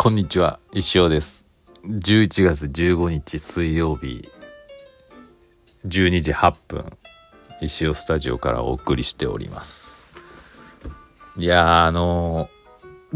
[0.00, 1.48] こんにちは、石尾です。
[1.84, 4.28] 11月15日水曜日、
[5.86, 6.96] 12時8分、
[7.60, 10.08] 石尾スタジオからお送りしております。
[11.36, 12.58] いやー、あのー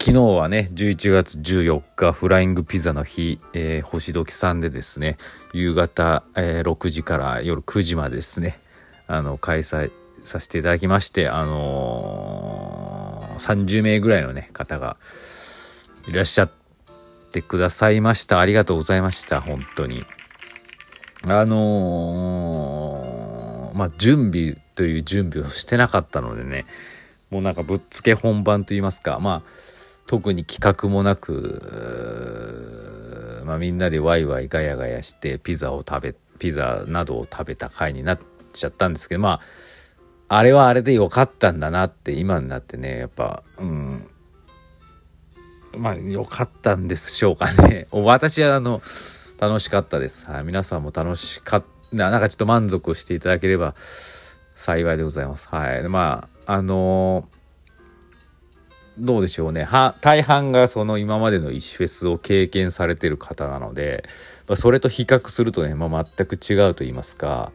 [0.00, 5.16] 昨日はね、11月14日、フライングピザの日、えー星時さんでですね、
[5.52, 8.58] 夕方、えー6時から夜9時までですね、
[9.06, 9.92] あの、開催
[10.24, 14.96] させていただきまして、あのー30名ぐらいのね、方が
[16.08, 16.63] いらっしゃって
[17.34, 18.38] てくださいました。
[18.38, 19.40] ありがとうございました。
[19.40, 20.04] 本当に。
[21.24, 23.24] あのー
[23.74, 26.64] まあ、準備という準備をしてなかったのでね、
[27.30, 29.48] もうなんかぶっつけ本番と言いますか、まあ、
[30.06, 31.62] 特に企画もなく、
[33.44, 38.20] まあ、みんなでワイワイガヤガヤしてピザを食べ、ピザなどを食べた回になっ
[38.52, 39.40] ちゃったんですけど、ま
[40.28, 44.06] あ、あれはあれで良かったんだなって今になってね、やっぱ、うん、
[45.76, 47.86] まあ良かったんでしょうかね。
[47.92, 48.82] 私はあの
[49.38, 50.26] 楽しかったです。
[50.26, 53.74] はい、皆さんも楽しかった、なんかちょっと満足していただければ
[54.52, 55.48] 幸いでございます。
[55.48, 55.82] はい。
[55.88, 57.28] まあ、あの
[58.98, 59.64] どうでしょうね。
[59.64, 64.04] は大半がその今までの石フェスを経験されてる方なので、
[64.46, 67.52] まあ、それと比較するとね、まあ、全く違うと言いますか、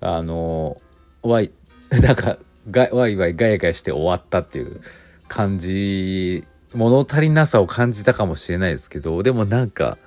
[0.00, 0.80] あの
[1.22, 1.50] わい、
[1.90, 2.38] なんか、
[2.70, 4.80] がわいわいガヤガヤして終わったっていう
[5.28, 6.44] 感じ
[6.74, 9.98] 物足りなさを感じたかもしれないですけどでもなんか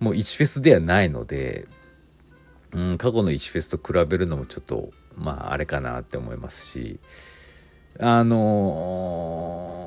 [0.00, 1.66] もう1フェスではないので、
[2.72, 6.98] うん、過去の1フェスと比べるのもちょっとまああれかなって思いますし
[8.00, 9.84] あの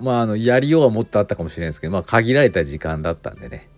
[0.00, 3.68] ーまああのやりようはもっとあったかもしれないですけどまあ限られた時間だったんでね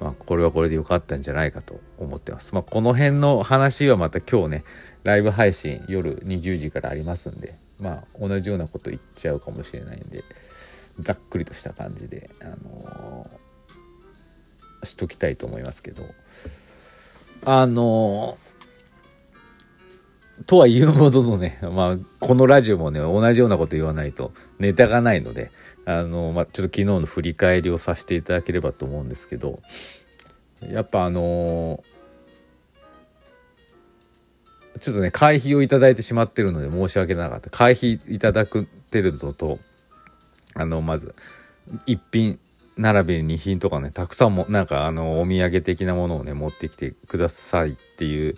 [0.00, 2.54] まあ、これはこれで良かったんじゃないかと思ってます。
[2.54, 4.64] まあ、この辺の話はまた今日ね、
[5.04, 10.24] ライブ配信夜20時からありますんで、まあ、同じようなこと言っちゃうかもしれないんで、
[10.98, 13.46] ざっくりとした感じで、あのー
[14.84, 16.04] しときたいと思いますけど、
[17.44, 18.46] あのー
[20.46, 25.50] とはいうもののね、まあ、このラジオもね、同じようなこと言わないとネタがないので、
[25.86, 29.60] あの、まあ、ちょっと昨日の振り返りをさせていただければと思うんですけど、
[30.60, 31.95] やっぱあのー
[34.80, 37.50] ちょっとね、会費をいただいてしまってるので申し訳なかった。
[37.50, 39.58] 会費いただくてるのと、
[40.54, 41.14] あの、まず、
[41.86, 42.38] 一品、
[42.76, 48.34] 並びに2品とかね、たくさんも、なんかあの、お土産的なものをね、持ってきてくださいっていう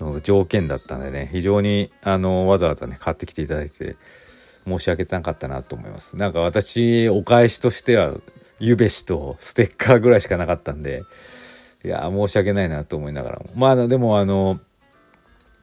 [0.00, 3.96] の条件だったんでね、非常に、あの、わざわざね、買ってきていただいて、
[4.66, 6.16] 申し訳なかったなと思います。
[6.16, 8.14] なんか私、お返しとしては、
[8.60, 11.04] ゆべしとステッカーぐらいしかなかったんで、
[11.84, 13.46] いや、申し訳ないなと思いながらも。
[13.54, 14.58] まあ、でもあの、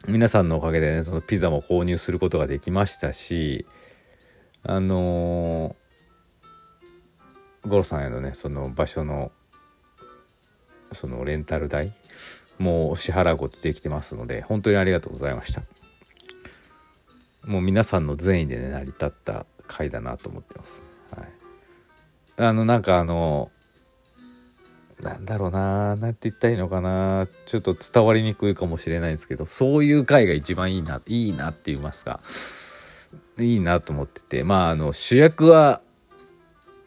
[0.07, 3.65] 皆さんのおかげでね、そのピザも購入することができましたし、
[4.61, 5.75] あの
[7.67, 9.31] ゴロさんへのね、その場所の、
[10.91, 11.93] そのレンタル代
[12.59, 15.63] もう支払うことできてますので、本当にありがとうございました。
[17.43, 20.83] もう皆さんの善意でね成り立った回だなと思ってます。
[21.15, 21.27] はい、
[22.37, 23.51] あのなんかあの
[25.01, 27.27] なんだろうななんて言ったらいいのかな。
[27.45, 32.21] ちょっと伝わりにくいかもしれないんですけどそういう回が一番いいないいなって言いますか。
[33.37, 34.43] いいなと思ってて。
[34.43, 35.81] まああの主役は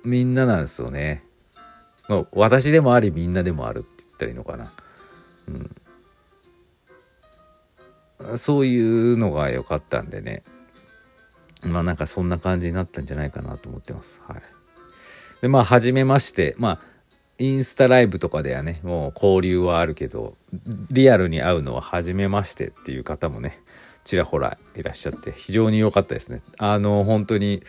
[0.04, 1.24] みんななんですよね。
[2.08, 4.72] まあ、私でもありみんなでもあるって言ったらいいのかな。
[8.20, 10.42] うん、そういうのが良かったんでね。
[11.66, 14.22] まあなんかそんな感じになったんじゃないかなと思ってます。
[14.26, 14.42] はい、
[15.42, 16.54] でまあ初めまして。
[16.58, 16.97] まあ
[17.38, 20.36] インスタライブとかではねもう交流はあるけど
[20.90, 23.60] リアルに会うのは初めましてっていう方もね
[24.04, 26.40] ちらほらいらっしゃって非常に良かったですね。
[26.58, 27.62] あの本当に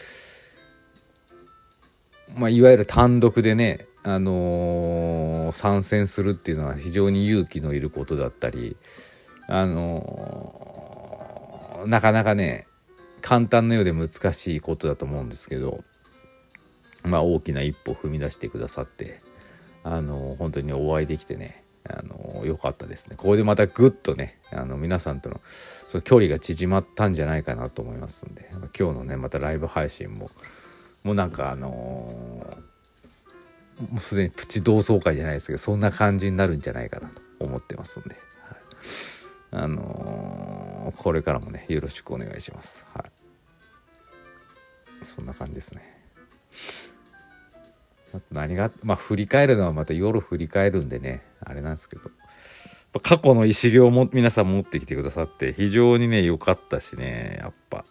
[2.38, 8.78] まあいわゆる単独でねあのー参戦するっていうのは非常に勇気のいることだったり
[9.48, 12.68] あのーなかなかね
[13.22, 15.84] 簡単なようで難しいことだと思うんですけど
[17.04, 19.20] まあ大きな一歩踏み出してくださって
[19.92, 23.16] あの本当にお会いできてねあの良かったですね。
[23.18, 30.30] ここでまたぐっとねあの皆さんとのその距離が縮まったんじゃないかなと思いますんで今日のねまたライブ配信も
[31.04, 32.70] もうなんかあのー
[33.92, 42.86] もうすでにプチ同窓会じゃないですけどそんな感じになるんじゃないかなと思ってますんで、はい、あのーこれからもねよろしくお願いします。
[42.94, 43.12] はい。
[45.06, 45.99] そんな感じですね。
[48.32, 52.10] 何がまあ振り返るのはまた夜振り返るんでねあれなんですけど。
[53.04, 57.86] 過去の石行も皆さん持ってきてくださって非常にね良かったしねやっぱ。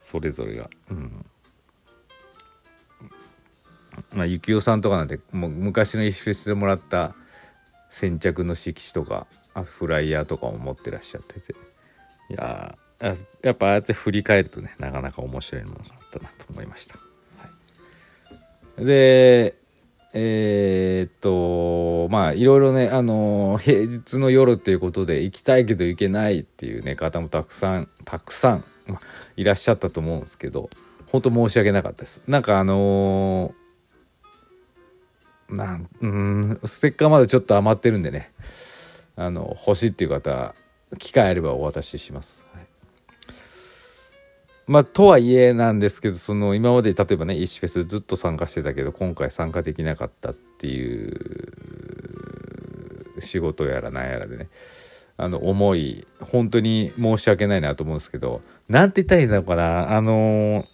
[0.00, 0.68] それぞれが。
[0.90, 1.26] うん。
[4.14, 7.14] まあ、ゆきおさんとかなんてもう昔の石フェスでもらった
[7.90, 11.52] 先着の色紙とかあフライヤーとかも持ってらっしゃってて。
[12.30, 12.76] いや
[13.42, 16.96] やっぱああやって振り返るとねなかなか面白いものがあったなと思いました。
[18.80, 19.54] で
[20.12, 29.00] えー、っとまあいろいろねあの平日の夜っていうことで行きたいけど行けないっていうね方もたくさんたくさん、まあ、
[29.36, 30.68] いらっしゃったと思うんですけど
[31.12, 32.22] 本当申し訳なかったです。
[32.26, 38.30] なんかあのー、なんうんステッカーまだちょっと余ってるんでね
[39.16, 40.54] あの欲しいっていう方
[40.98, 42.48] 機会あればお渡しします。
[44.70, 51.18] まあ、とはいえなんですけどその今まで例えばね石フェスずっと参加してたけど今回参加できなかったっていう
[53.18, 54.48] 仕事やらなんやらでね
[55.16, 60.64] あの思い本当に申し訳ないなと思うんですけど何て言ったらいいのかなあの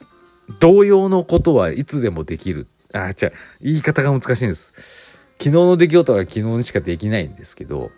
[0.60, 2.69] 同様のことはいつでもできる。
[2.93, 3.32] あ違う
[3.62, 4.75] 言い方が難しいんです。
[5.38, 7.90] 昨日の出来事は昨日にしかできないんですけど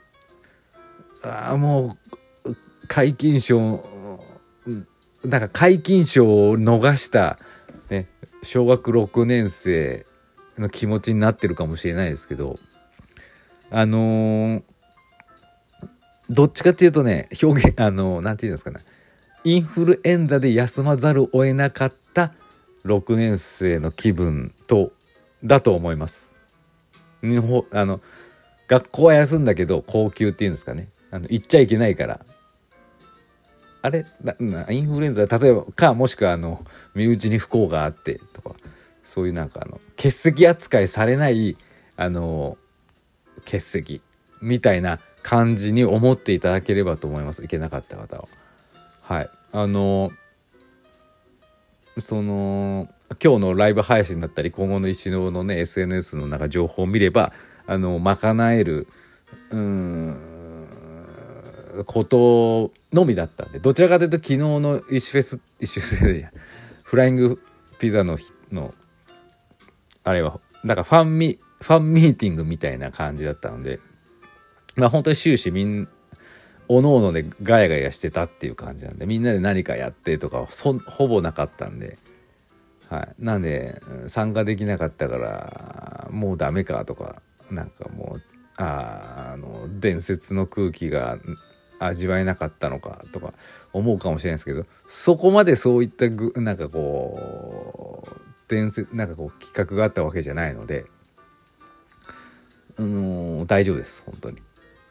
[1.25, 1.97] あも
[2.45, 2.57] う
[2.87, 3.83] 皆勤賞
[5.25, 7.39] なんか皆勤賞を逃した、
[7.91, 8.07] ね、
[8.43, 10.07] 小学6年生
[10.57, 12.55] の気持ちになってるかもしれないですけど
[13.71, 14.63] あのー、
[16.31, 18.81] どっちかっていうとね表現 あの何、ー、て言うんですかね。
[19.45, 22.33] インフルエンザで休まざるを得なかった
[22.85, 24.93] 6年生の気分と
[25.45, 26.35] だと思います。
[27.23, 28.01] あの
[28.69, 30.89] 学校は休んだけど高級っていうんですかね。
[31.11, 32.21] あの行っちゃいけないから。
[33.83, 34.05] あれ
[34.71, 36.65] インフルエンザ例えばかもしくはあの
[36.95, 38.55] 身内に不幸があってとか
[39.05, 41.57] そういうなんかあの欠席扱いされない
[41.97, 42.59] あの
[43.45, 44.03] 欠席
[44.41, 48.29] みたいな感じに思っていただければと思いますいけなかった方は。
[49.03, 50.11] はいあの
[51.99, 52.89] その
[53.23, 57.33] 今日のライブ配信だったり今後の石野のね SNS のなんか情報を見れば
[57.67, 58.87] あの賄える
[59.51, 60.39] うん
[61.87, 66.31] ことのみだったんでどちらかというと昨日の石フェス石フェスで
[66.83, 67.43] フライング
[67.79, 68.19] ピザの
[68.51, 68.75] の
[70.05, 73.81] あれはなんかファンミファンミーティングみたいな感じだったので
[74.77, 75.89] まあ本当に終始みん
[76.69, 80.47] おのおのでガヤガヤしてたっていう感じなんでみんなで何かやってとか
[80.87, 81.99] ほぼなかったんで、
[82.89, 88.23] はい、なんで参加できなかったからもうダメかとかなんかもう
[88.63, 91.19] ああの伝説の空気が
[91.79, 93.35] 味わえなかったのかとか
[93.73, 98.17] 思うかもしれないですけどそこまでそういったぐなんかこう
[98.49, 100.87] 伝説なんかこう企画があったわけじゃないので
[102.77, 104.39] うん大丈夫です本当に。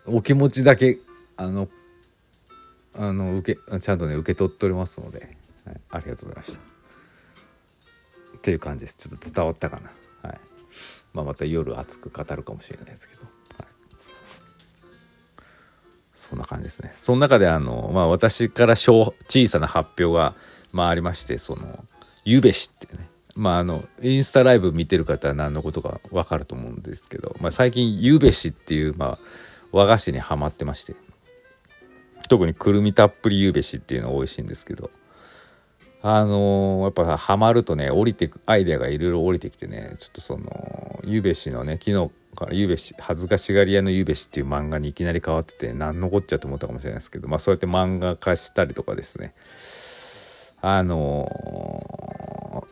[0.06, 1.00] お気持ちだけ
[1.36, 1.68] あの
[2.96, 5.36] あの受けちゃんとね受け取っておりますので、
[5.66, 6.60] はい、ありがとうございました。
[8.38, 8.98] っていう感じです。
[8.98, 10.30] ちょっと伝わったかな。
[10.30, 10.40] はい。
[11.14, 13.37] まあまた夜熱く語るかもしれないですけど。
[16.18, 16.94] そんな感じですね。
[16.96, 19.14] その中であの、まあ私から小
[19.46, 20.34] さな発表が、
[20.72, 21.86] まあありまして、その、
[22.26, 29.20] ゆべしってね、まああの、インスタライブ見てる方は何のことかわかると思うんですけど、まあ最近ゆべしっていう、まあ
[29.72, 30.96] 和菓子にはまってまして、
[32.28, 34.90] 特にくるみたっぷりゆべしっていうのが美味しいんですけど、
[36.02, 49.34] あのー、やっぱハマるとね降りてくアイデアがいろいろ降りてきてねちょっとそのゆべしのね昨日からゆべし恥ずかしがり屋のゆうべしっていう漫画にいきなり変わってて何のこっちゃと思ったかもしれないですけどまあそうやって漫画化したりとかですね。
[50.62, 52.68] あの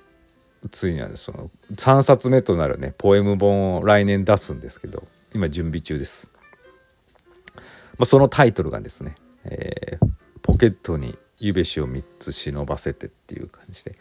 [0.64, 5.04] ー、ついにはその3冊目となるねポエム本を来年出すんですけど
[5.34, 6.32] 今準備中です、
[7.56, 7.62] ま
[8.02, 10.08] あ、そのタイトルがですね、えー、
[10.42, 13.96] ポケットにゆべしを3つ忍ばせてっていう感じで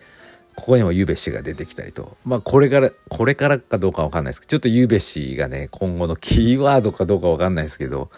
[0.56, 2.16] ここにもゆべしが出てきたりと。
[2.24, 8.10] まあこれからこれからかどうかわかんないですけどちょっとゆべしがね今後のキーワードかどうかわかんないですけど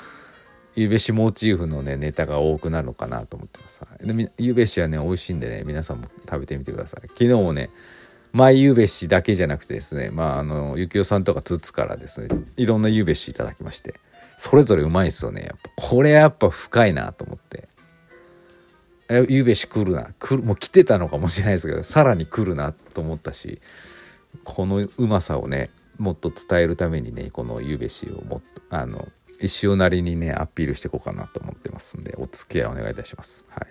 [0.74, 3.80] ゆべしモチーフのねネタが多くなるのかなと思ってます。
[4.00, 7.08] でゆべしはね美味しいんでね皆さんも食べてみてください。
[7.08, 7.70] 昨日もね
[8.32, 13.94] マイゆべしだけじゃなくてですねまああのゆきおさんとかつつからですねいろんなゆべしいただきまして
[14.36, 15.70] それぞれうまいですよねやっぱ。
[15.74, 17.45] これやっぱ深いなと思って。
[19.08, 23.60] ゆうべし来るな来るもう来てたのかもしれないですけどさらに来るなと思ったし
[24.44, 29.08] このうまさをねもっと伝えるためにねこのゆうべしをもっとあの
[29.40, 33.44] 石尾なりにねアピールしていこうかなと思ってますんでお付き合いお願いいたします。
[33.50, 33.66] はい、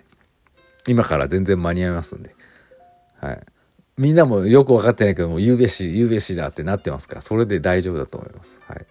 [0.88, 2.34] 今から全然間に合いますんで、
[3.20, 3.42] はい、
[3.96, 8.60] みんなもよく分かってないけどもゆうべしゆうべしだってなってますからそれで大丈夫だと思います。
[8.66, 8.86] はい、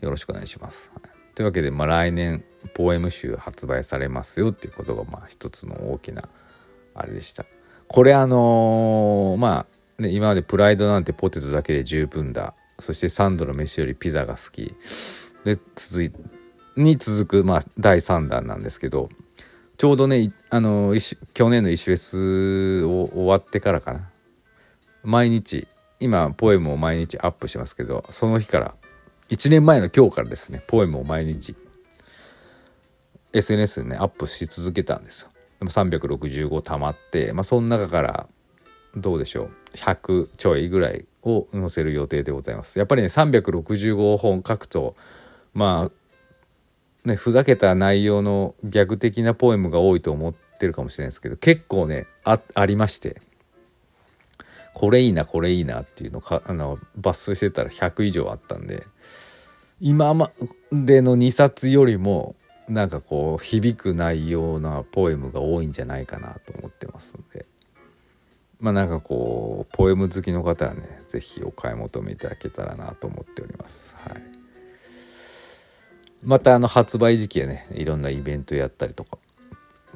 [0.00, 0.92] よろしくお願いします。
[0.94, 6.28] はいというわけで、まあ、来年ポエム集発売されますよっていうことがまあ一つの大きな
[6.94, 7.44] あれでした。
[7.88, 9.66] これあのー、ま
[9.98, 12.54] あね、今までプライドなんてポテトだけで十分だ。
[12.78, 14.74] そして3度の飯よりピザが好き。
[15.44, 16.12] で続い
[16.76, 19.08] に続く、まあ、第3弾なんですけど
[19.76, 20.94] ちょうどねあの
[21.34, 24.10] 去年の石フェスを終わってからかな。
[25.02, 25.68] 毎日
[26.00, 28.74] 今ポエムを毎日アップしますけどその日から
[29.30, 31.56] 1年前の今日からですねポエムを毎日
[33.32, 35.30] SNS でねアップし続けたんですよ。
[35.58, 38.28] でも365たまって、まあ、その中から
[38.96, 42.78] どうでしょう100ちょいぐらいを載せる予定でございます。
[42.78, 44.94] やっぱりね365本書くと
[45.54, 53.20] まあねふざけた内容の逆的なポエムが多いと思ってるかもしれないですけど結構ねあありまして。
[54.74, 58.84] これいいなこれいいなっていうのかあの抜粋してたら100以上あったんで
[59.80, 60.30] 今ま
[60.72, 62.34] での2冊よりも
[62.68, 67.46] なんかこう響く内容なポエムが多いんじゃないかなと思ってますんで
[68.58, 73.96] まあなんかこうポエム好きの方はね是非お買い求めいただけたらなと思っております。
[73.98, 74.22] はい、
[76.22, 79.18] またあの発売時期はねいろんなイベントやったりとか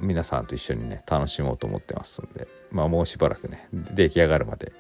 [0.01, 4.73] 皆さんと一緒にね楽しもうと思ってますんでまあもうしばらくね出来上がるまで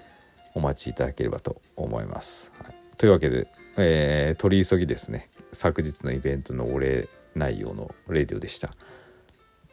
[0.55, 2.53] お待ちいただければと思います。
[2.63, 3.47] はい、というわけで、
[3.77, 8.71] えー、取り急ぎですね昨日のイベントのお礼内容のレディオでした。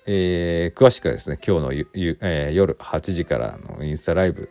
[0.08, 1.88] えー、詳しくはですね今日のゆ
[2.22, 4.50] えー、夜8時からのインスタライブ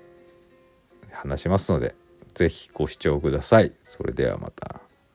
[1.12, 1.94] 話しますので
[2.34, 3.72] 是非ご視聴ください。
[3.82, 4.84] それではまた。